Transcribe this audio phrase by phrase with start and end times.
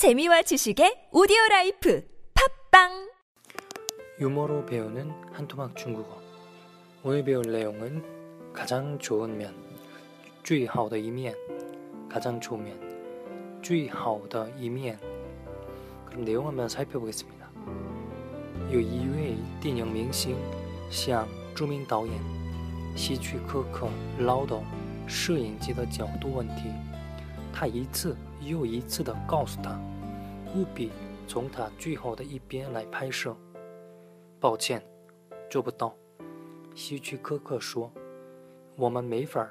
[0.00, 2.02] 재미와 지식의 오디오 라이프
[2.72, 3.10] 팝빵
[4.18, 6.20] 유머로 배우는 한토막 중국어.
[7.02, 8.02] 오늘 배울 내용은
[8.54, 9.54] 가장 좋은 면,
[10.42, 11.34] 最好的一面,
[12.08, 14.98] 가장 좋은 면, 最好的一面.
[16.06, 17.46] 그럼 내용 한번 살펴보겠습니다.
[18.70, 20.34] 有一位电影明星
[20.90, 22.14] 向著名导演
[22.96, 23.86] 希区柯克
[24.18, 24.62] 唠叨
[25.06, 26.70] 摄影机的角度问题，
[27.52, 29.79] 他一次 又一次地告诉他，
[30.55, 30.89] 务必
[31.27, 33.35] 从他最好的一边来拍摄。
[34.39, 34.83] 抱歉，
[35.49, 35.95] 做不到。
[36.75, 39.49] 希区柯克说：“我们没法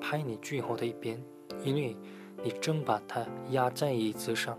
[0.00, 1.22] 拍你最后的一边，
[1.64, 1.96] 因为
[2.42, 4.58] 你正把它压在椅子上。”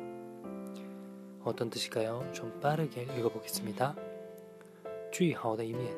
[1.45, 3.93] 어떤뜻일까요좀빠르게읽어보겠습니다
[5.11, 5.93] 最好的一面，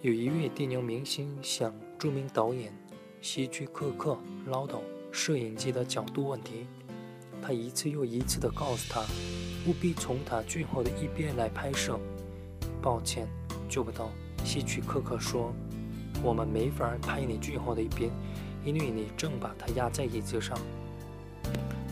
[0.00, 2.72] 有一位电影明星向著名导演
[3.20, 4.78] 希区柯克唠叨
[5.18, 6.66] 摄影机的角度问题。
[7.42, 9.02] 他一次又一次地告诉他，
[9.66, 11.98] 务必从他最后的一边来拍摄。
[12.80, 13.28] 抱歉，
[13.68, 14.10] 做不到。
[14.44, 18.12] 希区柯克说：“我们没法拍你最后的一边，
[18.64, 20.56] 因为你正把它压在椅子上。”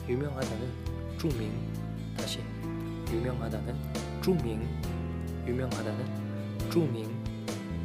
[0.09, 0.69] 유명하다는
[1.19, 1.50] 著名
[2.16, 2.41] 다시
[3.12, 3.76] 유명하다는
[4.22, 4.60] 著名
[5.47, 7.09] 유명하다는 著名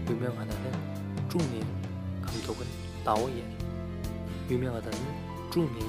[0.10, 1.66] 유명하다는 著名
[2.22, 3.44] 감독은 导演
[4.50, 4.98] 유명하다는
[5.52, 5.80] 著名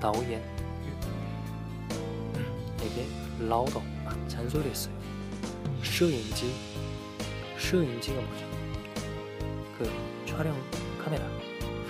[0.00, 0.42] 导演
[2.82, 3.06] 에게
[3.48, 3.82] 라우더
[4.28, 4.94] 잔소리했어요
[5.82, 6.52] 摄影机
[7.58, 8.44] 摄影机가 뭐죠?
[9.78, 9.90] 그
[10.26, 10.56] 촬영
[11.02, 11.24] 카메라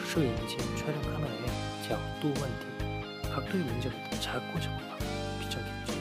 [0.06, 1.46] 摄影机 촬영 카메라의
[1.88, 4.98] 각도問題 각도의 문제가 자꾸 자꾸 막
[5.41, 5.92] 비춰겠죠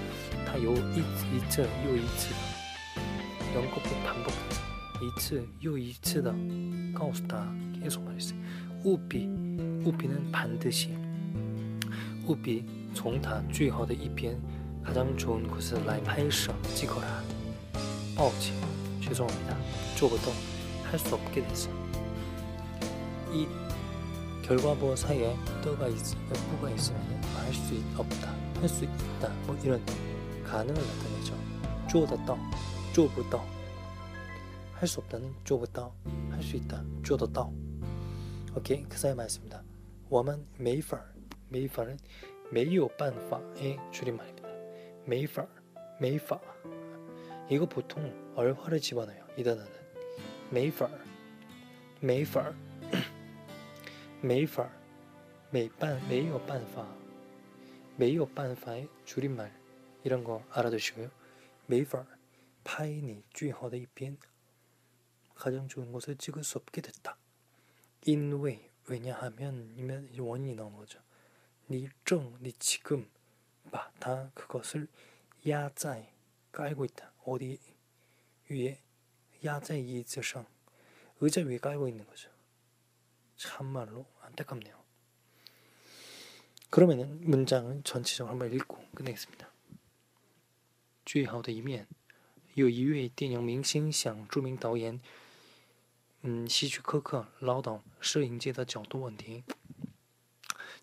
[0.46, 2.60] 다요 이츠 요 이츠다
[3.54, 4.62] 연kop을 반복해서
[5.04, 6.34] 이츠 요 이츠다
[6.94, 7.52] 가우스다
[7.82, 8.40] 계속 말했어요
[8.84, 9.26] 우비
[9.86, 10.94] 우비는 반드시
[12.26, 14.40] 우비 从他最好的一边
[14.84, 17.24] 가장 좋은 곳을 来拍摄 찍어라
[18.16, 18.54] 抱歉
[19.02, 19.58] 죄송합니다.
[19.98, 20.32] 쪼부도
[20.84, 21.70] 할 수 없게 됐어.
[23.32, 23.48] 이
[24.44, 25.96] 결과보 사이에 떠가 있,
[26.52, 27.02] 뿌가 있으면
[27.36, 29.82] 할 수 없다, 할 수 있다, 뭐 이런
[30.44, 31.36] 가능을 나타내죠.
[31.90, 32.38] 쪼더 떠,
[32.94, 33.44] 쪼부더.
[34.74, 35.94] 할 수 없다는 쪼부더,
[36.32, 37.52] 할 수 있다, 쪼더 떠.
[38.56, 39.62] 오케이, 그 사이 말했습니다.
[40.10, 41.04] 我们没法,
[41.50, 41.98] 没法는
[42.50, 44.48] 没有办法의 줄임말입니다.
[45.06, 45.46] 没法,
[46.00, 46.40] 没法.
[47.50, 48.02] 이거 보통
[48.36, 49.26] 얼화를 집어넣어요.
[49.38, 49.70] 이 단어는
[50.52, 50.90] 没法
[52.02, 52.54] 没法
[54.22, 54.42] 没
[56.26, 56.86] 有办法
[57.98, 59.52] 没有办法의 줄임말
[60.04, 61.10] 이런 거 알아두시고요.
[61.68, 62.06] 没法
[62.64, 64.18] 파인이 最好的一边
[65.36, 67.18] 가장 좋은 곳을 찍을 수 없게 됐다.
[68.06, 71.00] 因为 왜냐하면 이면 원인이 나오는 거죠.
[71.70, 73.10] 你正你 지금
[74.00, 74.88] 다 그것을
[75.48, 76.12] 야자에
[76.52, 77.14] 깔고 있다.
[77.24, 77.60] 어디
[78.50, 78.82] 위에
[79.44, 80.46] 야자 이즈상
[81.22, 82.30] 의자 위에 깔고 있는 거죠.
[83.38, 84.78] 참말로 안타깝네요.
[86.70, 89.50] 그러면은 문장을 전체적으로 한번 읽고 끝내겠습니다.
[91.06, 91.88] 最好的一面
[92.54, 95.00] 有一位电影明星向著名导演
[96.24, 99.44] 嗯希区柯克唠叨摄影界的角度问题，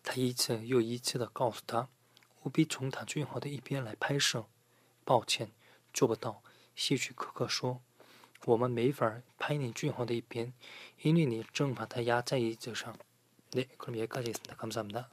[0.02, 1.88] 他一次又一次地告诉他，
[2.43, 4.46] 务必从他最好的一边来拍摄。
[5.04, 5.50] 抱歉，
[5.93, 6.43] 做不到。
[6.75, 10.52] 希区柯克说：“我们没法拍你俊浩的一边，
[11.02, 12.96] 因为你正把他压在椅子上。”
[13.52, 15.06] 네그럼여기까지있습니다감사합니다